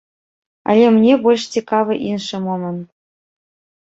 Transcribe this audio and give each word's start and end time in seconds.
Але 0.71 0.87
мне 0.95 1.13
больш 1.27 1.43
цікавы 1.57 1.93
іншы 2.13 2.43
момант. 2.49 2.85